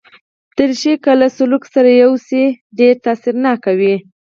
دریشي 0.57 0.93
که 1.03 1.11
له 1.19 1.27
سلوکه 1.37 1.67
سره 1.75 1.91
یوسې، 2.03 2.43
ډېر 2.79 2.93
تاثیرناک 3.05 3.61
وي. 3.79 3.95